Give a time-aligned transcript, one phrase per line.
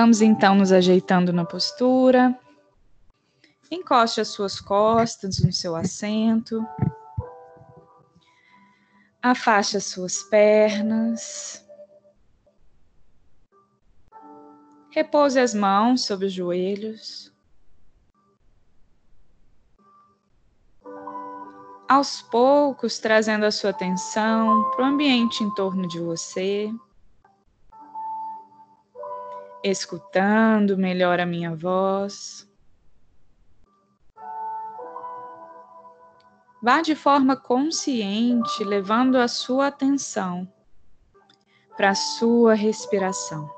[0.00, 2.38] Vamos então nos ajeitando na postura.
[3.68, 6.64] Encoste as suas costas no seu assento.
[9.20, 11.66] Afaste as suas pernas.
[14.92, 17.34] Repouse as mãos sobre os joelhos.
[21.88, 26.72] Aos poucos, trazendo a sua atenção para o ambiente em torno de você,
[29.62, 32.48] escutando melhor a minha voz.
[36.62, 40.52] Vá de forma consciente, levando a sua atenção
[41.76, 43.48] para a sua respiração.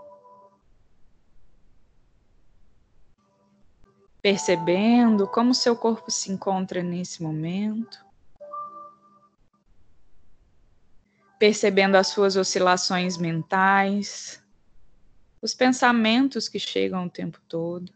[4.20, 8.04] Percebendo como seu corpo se encontra nesse momento.
[11.38, 14.44] Percebendo as suas oscilações mentais,
[15.40, 17.92] os pensamentos que chegam o tempo todo.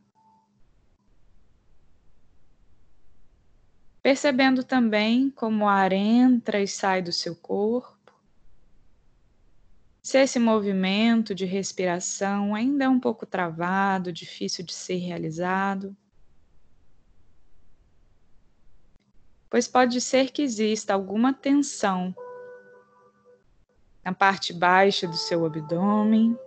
[4.05, 8.13] percebendo também como o ar entra e sai do seu corpo.
[10.03, 15.97] Se esse movimento de respiração ainda é um pouco travado, difícil de ser realizado,
[19.49, 22.15] pois pode ser que exista alguma tensão
[24.05, 26.39] na parte baixa do seu abdômen,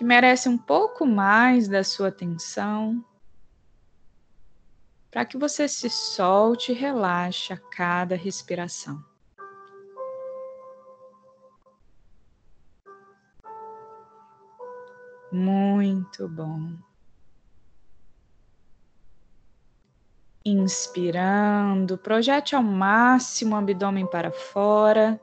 [0.00, 3.04] que merece um pouco mais da sua atenção
[5.10, 9.04] para que você se solte e relaxe a cada respiração.
[15.30, 16.78] Muito bom.
[20.42, 25.20] Inspirando, projete ao máximo o abdômen para fora.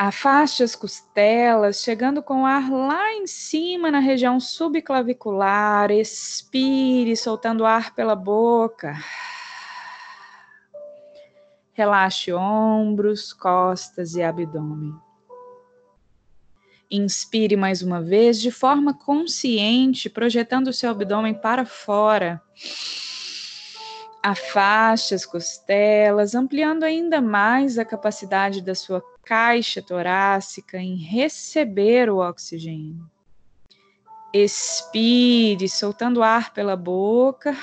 [0.00, 5.90] Afaste as costelas, chegando com o ar lá em cima na região subclavicular.
[5.90, 8.94] Expire, soltando ar pela boca.
[11.72, 14.94] Relaxe ombros, costas e abdômen.
[16.88, 22.40] Inspire mais uma vez de forma consciente, projetando o seu abdômen para fora.
[24.22, 32.16] Afaste as costelas, ampliando ainda mais a capacidade da sua caixa torácica em receber o
[32.16, 33.06] oxigênio.
[34.32, 37.54] Expire, soltando ar pela boca.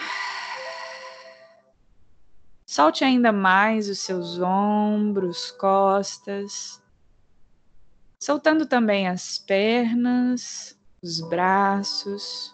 [2.68, 6.80] Solte ainda mais os seus ombros, costas,
[8.20, 12.54] soltando também as pernas, os braços.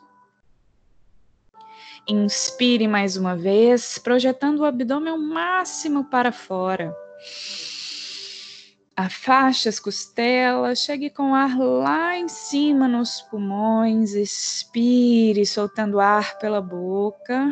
[2.08, 6.96] Inspire mais uma vez, projetando o abdômen ao máximo para fora.
[8.96, 16.62] Afaste as costelas, chegue com ar lá em cima nos pulmões, expire, soltando ar pela
[16.62, 17.52] boca.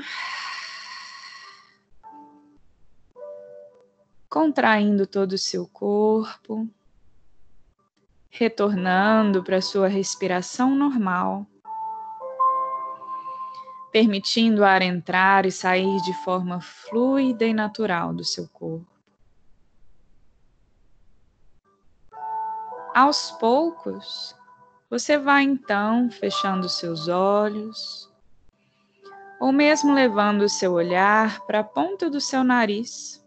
[4.30, 6.70] Contraindo todo o seu corpo,
[8.30, 11.48] retornando para sua respiração normal
[13.92, 18.99] permitindo o ar entrar e sair de forma fluida e natural do seu corpo.
[22.94, 24.36] Aos poucos,
[24.90, 28.12] você vai então fechando seus olhos,
[29.40, 33.24] ou mesmo levando o seu olhar para a ponta do seu nariz,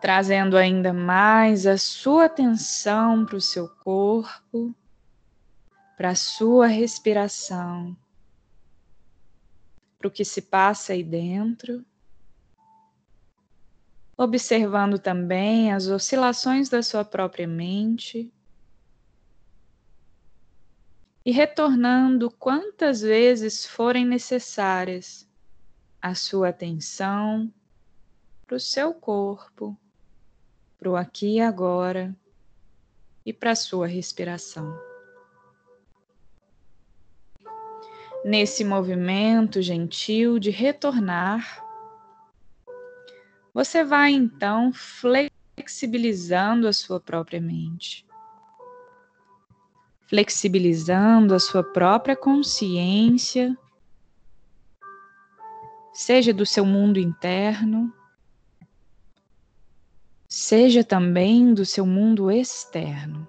[0.00, 4.74] trazendo ainda mais a sua atenção para o seu corpo
[5.96, 7.96] para a sua respiração,
[9.98, 11.84] para o que se passa aí dentro,
[14.16, 18.32] observando também as oscilações da sua própria mente
[21.24, 25.28] e retornando quantas vezes forem necessárias
[26.00, 27.52] a sua atenção
[28.46, 29.76] para o seu corpo,
[30.78, 32.16] para o aqui e agora
[33.24, 34.72] e para a sua respiração.
[38.24, 41.65] Nesse movimento gentil de retornar,
[43.56, 48.06] você vai então flexibilizando a sua própria mente,
[50.06, 53.56] flexibilizando a sua própria consciência,
[55.90, 57.90] seja do seu mundo interno,
[60.28, 63.26] seja também do seu mundo externo.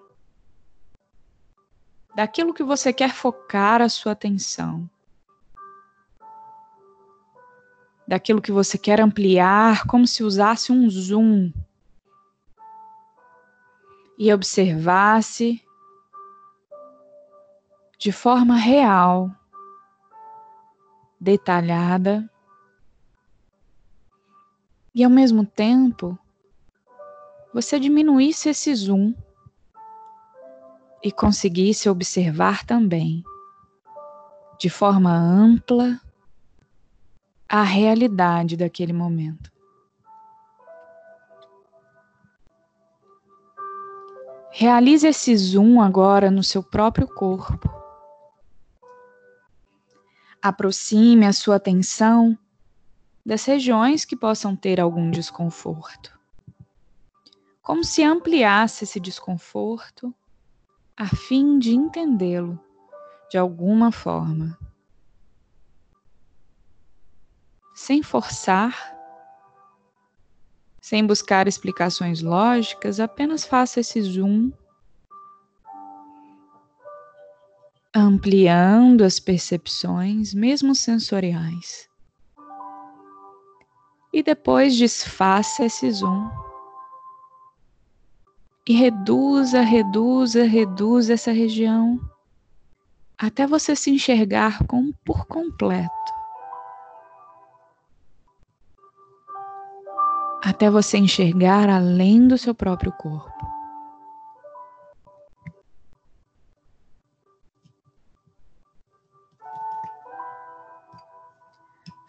[2.13, 4.89] Daquilo que você quer focar a sua atenção,
[8.07, 11.51] daquilo que você quer ampliar, como se usasse um zoom.
[14.19, 15.63] e observasse
[17.99, 19.29] de forma real,
[21.19, 22.27] detalhada
[24.93, 26.17] e ao mesmo tempo
[27.53, 29.13] você diminuísse esse zoom
[31.03, 33.23] e conseguisse observar também
[34.59, 36.01] de forma ampla
[37.49, 39.51] a realidade daquele momento.
[44.51, 47.69] Realize esse zoom agora no seu próprio corpo.
[50.41, 52.37] Aproxime a sua atenção
[53.25, 56.17] das regiões que possam ter algum desconforto.
[57.61, 60.13] Como se ampliasse esse desconforto
[60.95, 62.59] a fim de entendê-lo
[63.29, 64.57] de alguma forma.
[67.77, 68.75] Sem forçar,
[70.81, 74.51] sem buscar explicações lógicas, apenas faça esse zoom,
[77.93, 81.87] ampliando as percepções, mesmo sensoriais.
[84.11, 86.31] E depois desfaça esse zoom.
[88.67, 91.99] E reduza, reduza, reduza essa região
[93.19, 95.96] até você se enxergar com, por completo.
[100.43, 103.31] Até você enxergar além do seu próprio corpo.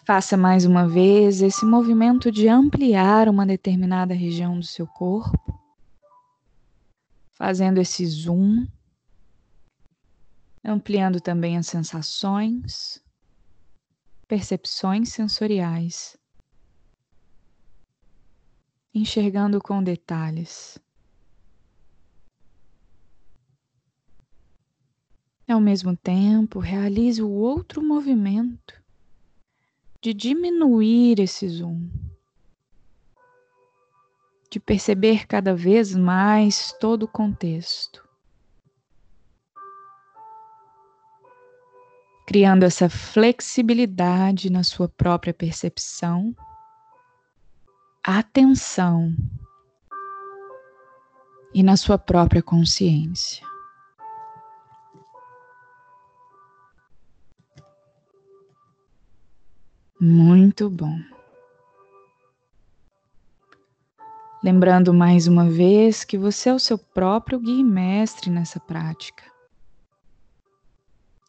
[0.05, 5.39] Faça mais uma vez esse movimento de ampliar uma determinada região do seu corpo,
[7.37, 8.67] fazendo esse zoom,
[10.65, 13.03] ampliando também as sensações,
[14.27, 16.18] percepções sensoriais
[18.99, 20.79] enxergando com detalhes.
[25.49, 28.75] Ao mesmo tempo, realize o outro movimento
[30.01, 31.89] de diminuir esse zoom,
[34.51, 38.07] de perceber cada vez mais todo o contexto,
[42.27, 46.37] criando essa flexibilidade na sua própria percepção
[48.11, 49.15] atenção
[51.53, 53.47] e na sua própria consciência.
[60.01, 60.99] Muito bom.
[64.43, 69.25] Lembrando mais uma vez que você é o seu próprio guia mestre nessa prática.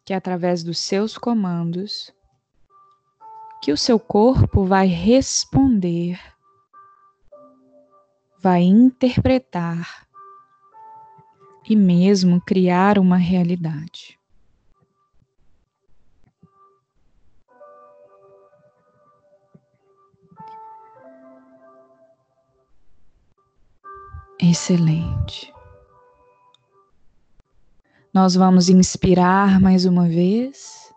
[0.06, 2.10] Que é através dos seus comandos
[3.62, 6.18] que o seu corpo vai responder
[8.42, 10.06] vai interpretar
[11.68, 14.18] e mesmo criar uma realidade.
[24.42, 25.52] Excelente.
[28.12, 30.92] Nós vamos inspirar mais uma vez.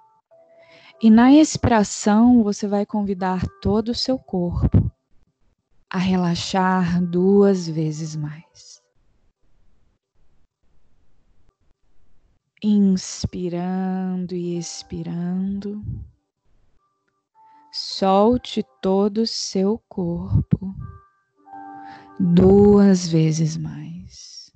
[1.01, 4.92] E na expiração, você vai convidar todo o seu corpo
[5.93, 8.81] a relaxar duas vezes mais.
[12.63, 15.85] Inspirando e expirando,
[17.71, 20.75] solte todo o seu corpo
[22.19, 24.51] duas vezes mais.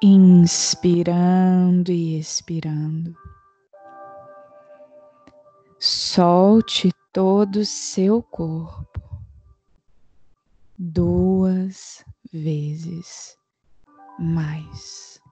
[0.00, 3.16] Inspirando e expirando.
[5.80, 9.00] Solte todo o seu corpo
[10.76, 13.38] duas vezes
[14.18, 15.22] mais.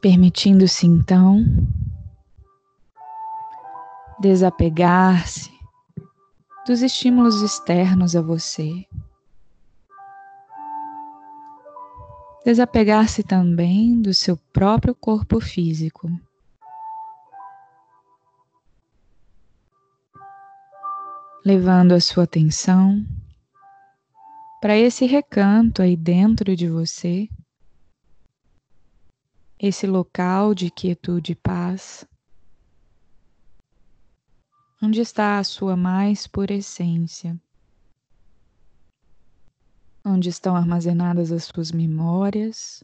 [0.00, 1.44] Permitindo-se então
[4.18, 5.52] desapegar-se
[6.66, 8.86] dos estímulos externos a você.
[12.44, 16.08] Desapegar-se também do seu próprio corpo físico.
[21.44, 23.04] Levando a sua atenção
[24.60, 27.28] para esse recanto aí dentro de você,
[29.58, 32.06] esse local de quietude e paz,
[34.82, 37.40] onde está a sua mais pura essência
[40.08, 42.82] onde estão armazenadas as suas memórias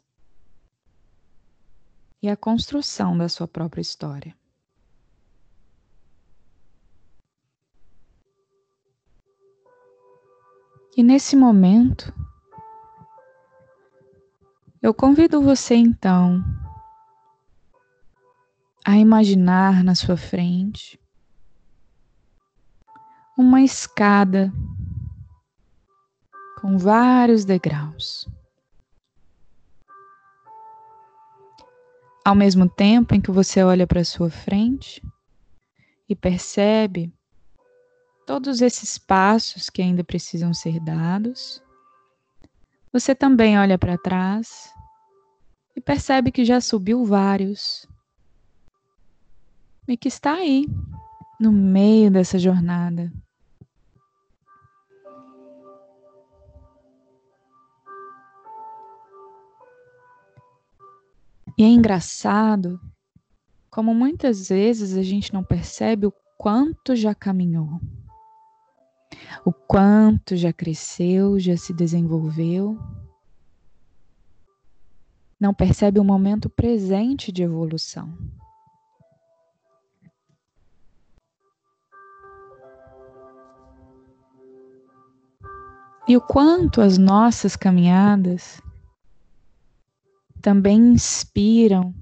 [2.22, 4.36] e a construção da sua própria história.
[10.96, 12.12] E nesse momento,
[14.80, 16.44] eu convido você então
[18.84, 21.00] a imaginar na sua frente
[23.36, 24.52] uma escada
[26.64, 28.26] com vários degraus.
[32.24, 35.06] Ao mesmo tempo em que você olha para sua frente
[36.08, 37.12] e percebe
[38.26, 41.62] todos esses passos que ainda precisam ser dados,
[42.90, 44.72] você também olha para trás
[45.76, 47.86] e percebe que já subiu vários
[49.86, 50.66] e que está aí,
[51.38, 53.12] no meio dessa jornada.
[61.56, 62.80] E é engraçado
[63.70, 67.80] como muitas vezes a gente não percebe o quanto já caminhou,
[69.44, 72.78] o quanto já cresceu, já se desenvolveu
[75.44, 78.16] não percebe o momento presente de evolução.
[86.08, 88.58] E o quanto as nossas caminhadas
[90.44, 91.94] também inspiram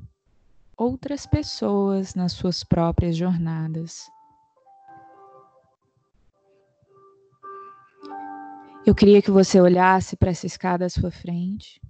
[0.77, 4.11] outras pessoas nas suas próprias jornadas.
[8.85, 11.81] Eu queria que você olhasse para essa escada à sua frente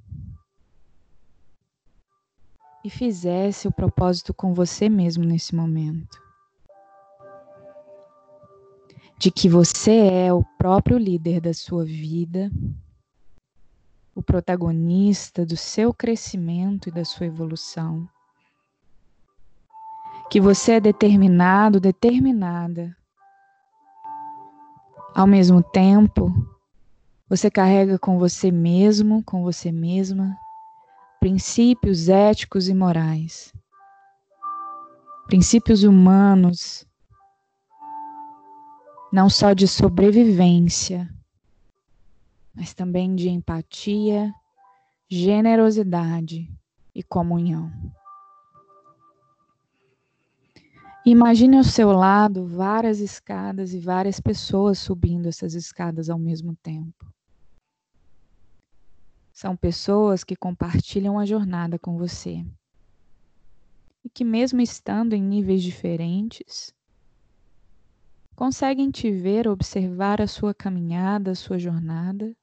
[2.85, 6.19] e fizesse o propósito com você mesmo nesse momento.
[9.19, 12.51] De que você é o próprio líder da sua vida,
[14.15, 18.09] o protagonista do seu crescimento e da sua evolução.
[20.31, 22.97] Que você é determinado, determinada.
[25.15, 26.33] Ao mesmo tempo,
[27.29, 30.37] você carrega com você mesmo, com você mesma,
[31.21, 33.53] princípios éticos e morais,
[35.27, 36.87] princípios humanos,
[39.13, 41.09] não só de sobrevivência,
[42.55, 44.33] mas também de empatia,
[45.09, 46.51] generosidade
[46.95, 47.71] e comunhão.
[51.05, 57.13] Imagine ao seu lado várias escadas e várias pessoas subindo essas escadas ao mesmo tempo.
[59.33, 62.47] São pessoas que compartilham a jornada com você.
[64.05, 66.73] E que, mesmo estando em níveis diferentes,
[68.37, 72.37] conseguem te ver observar a sua caminhada, a sua jornada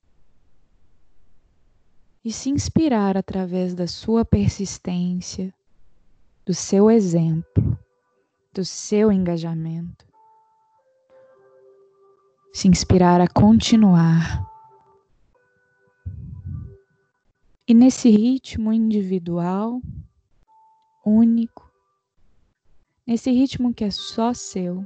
[2.24, 5.54] e se inspirar através da sua persistência,
[6.46, 7.78] do seu exemplo,
[8.54, 10.06] do seu engajamento.
[12.54, 14.50] Se inspirar a continuar
[17.70, 19.80] E nesse ritmo individual,
[21.06, 21.72] único,
[23.06, 24.84] nesse ritmo que é só seu,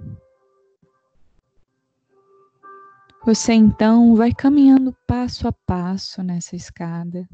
[3.26, 7.28] você então vai caminhando passo a passo nessa escada,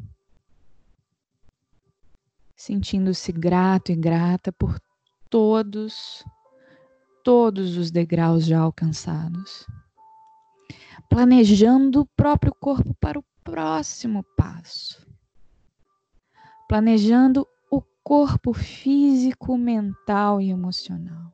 [2.56, 4.80] sentindo-se grato e grata por
[5.30, 6.24] todos,
[7.24, 9.66] todos os degraus já alcançados,
[11.10, 15.10] planejando o próprio corpo para o próximo passo
[16.70, 21.29] planejando o corpo físico, mental e emocional.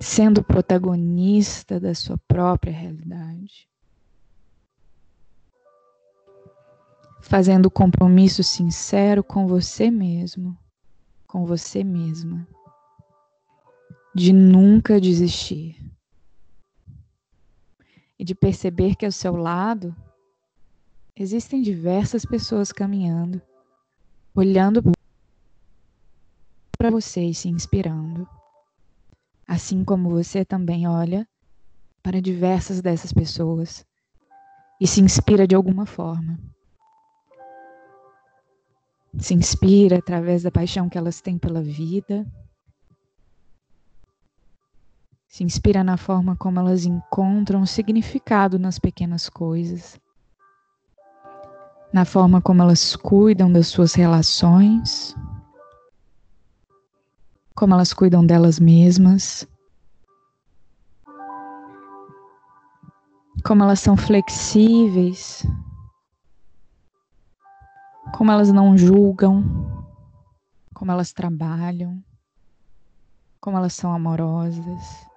[0.00, 3.68] Sendo protagonista da sua própria realidade.
[7.20, 10.58] Fazendo compromisso sincero com você mesmo,
[11.26, 12.48] com você mesma,
[14.14, 15.76] de nunca desistir
[18.18, 19.94] e de perceber que ao seu lado
[21.22, 23.42] Existem diversas pessoas caminhando,
[24.34, 24.82] olhando
[26.78, 28.26] para você e se inspirando.
[29.50, 31.26] Assim como você também olha
[32.04, 33.84] para diversas dessas pessoas
[34.80, 36.38] e se inspira de alguma forma.
[39.18, 42.24] Se inspira através da paixão que elas têm pela vida.
[45.26, 49.98] Se inspira na forma como elas encontram significado nas pequenas coisas
[51.92, 55.16] na forma como elas cuidam das suas relações,
[57.54, 59.46] como elas cuidam delas mesmas,
[63.44, 65.46] como elas são flexíveis,
[68.16, 69.44] como elas não julgam,
[70.74, 72.02] como elas trabalham,
[73.40, 75.10] como elas são amorosas,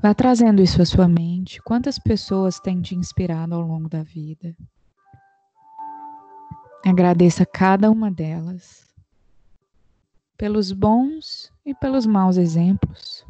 [0.00, 1.60] Vá trazendo isso à sua mente.
[1.62, 4.56] Quantas pessoas têm te inspirado ao longo da vida?
[6.86, 8.87] Agradeça cada uma delas,
[10.38, 13.26] pelos bons e pelos maus exemplos.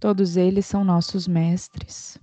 [0.00, 2.18] Todos eles são nossos mestres.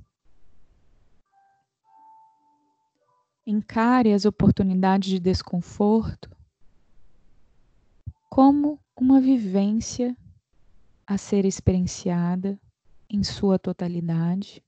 [3.48, 6.30] Encare as oportunidades de desconforto
[8.30, 10.16] como uma vivência
[11.08, 12.60] a ser experienciada
[13.10, 14.62] em sua totalidade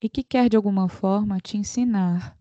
[0.00, 2.36] e que quer de alguma forma te ensinar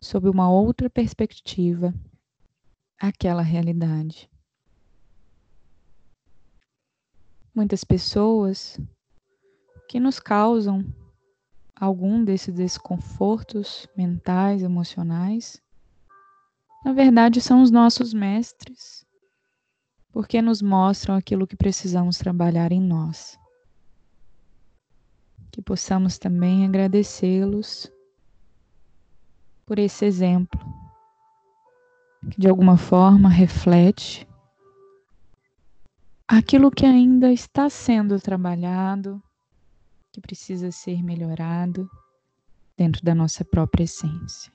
[0.00, 1.94] sob uma outra perspectiva
[3.08, 4.30] aquela realidade.
[7.54, 8.78] Muitas pessoas
[9.88, 10.84] que nos causam
[11.74, 15.60] algum desses desconfortos mentais, emocionais,
[16.84, 19.04] na verdade são os nossos mestres,
[20.12, 23.38] porque nos mostram aquilo que precisamos trabalhar em nós.
[25.50, 27.90] Que possamos também agradecê-los
[29.66, 30.60] por esse exemplo,
[32.30, 34.26] que de alguma forma reflete
[36.28, 39.22] aquilo que ainda está sendo trabalhado,
[40.12, 41.90] que precisa ser melhorado
[42.76, 44.52] dentro da nossa própria essência.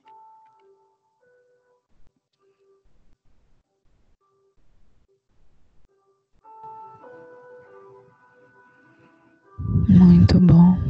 [9.87, 10.86] Muito bom.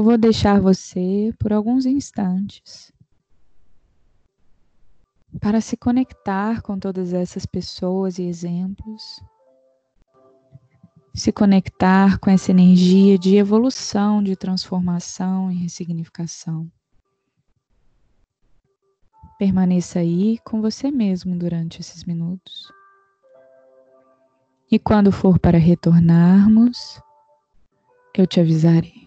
[0.00, 2.90] Eu vou deixar você por alguns instantes
[5.38, 9.22] para se conectar com todas essas pessoas e exemplos,
[11.14, 16.66] se conectar com essa energia de evolução, de transformação e ressignificação.
[19.38, 22.72] Permaneça aí com você mesmo durante esses minutos.
[24.72, 26.98] E quando for para retornarmos,
[28.16, 28.99] eu te avisarei.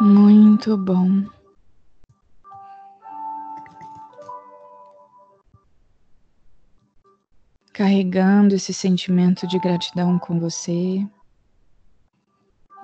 [0.00, 1.24] Muito bom.
[7.72, 11.04] Carregando esse sentimento de gratidão com você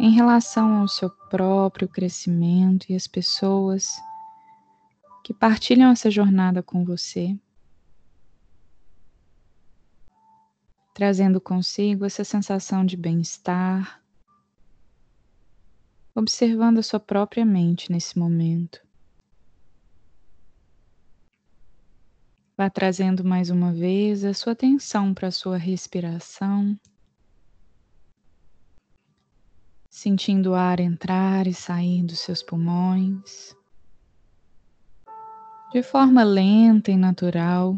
[0.00, 3.87] em relação ao seu próprio crescimento e as pessoas
[5.22, 7.38] que partilham essa jornada com você,
[10.92, 14.04] trazendo consigo essa sensação de bem-estar,
[16.14, 18.81] observando a sua própria mente nesse momento.
[22.57, 26.79] Vá trazendo mais uma vez a sua atenção para a sua respiração,
[29.90, 33.57] sentindo o ar entrar e sair dos seus pulmões,
[35.72, 37.77] de forma lenta e natural.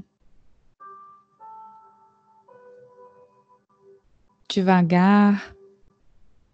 [4.46, 5.55] Devagar,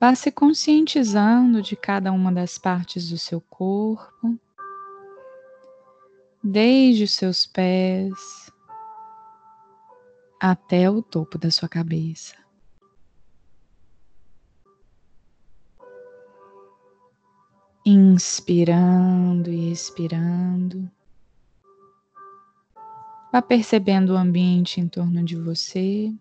[0.02, 4.36] Vá se conscientizando de cada uma das partes do seu corpo,
[6.42, 8.50] desde os seus pés
[10.40, 12.34] até o topo da sua cabeça.
[17.86, 20.90] Inspirando e expirando.
[23.32, 26.12] Vá percebendo o ambiente em torno de você.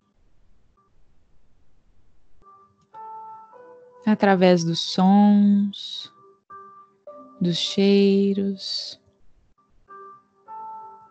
[4.06, 6.12] Através dos sons,
[7.40, 9.00] dos cheiros,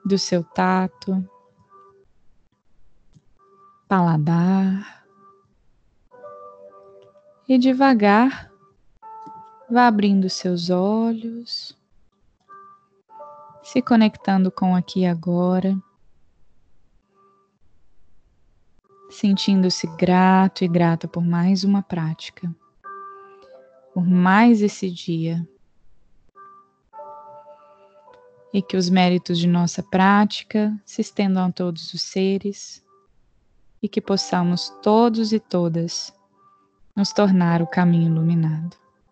[0.06, 1.28] do seu tato,
[3.88, 5.06] paladar.
[7.48, 8.50] E devagar
[9.70, 11.78] vá abrindo seus olhos,
[13.62, 15.78] se conectando com aqui e agora,
[19.10, 22.54] sentindo-se grato e grata por mais uma prática
[23.94, 25.48] por mais esse dia.
[28.54, 32.84] E que os méritos de nossa prática se estendam a todos os seres
[33.82, 36.14] e que possamos todos e todas
[36.96, 38.81] nos tornar o caminho iluminado.